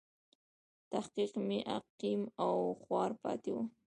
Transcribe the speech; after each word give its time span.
تحقیق 0.91 1.31
مې 1.47 1.59
عقیم 1.75 2.21
او 2.45 2.53
خوار 2.81 3.11
پاتې 3.21 3.51
و. 3.53 3.57